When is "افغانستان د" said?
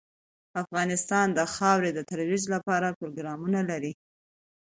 0.63-1.39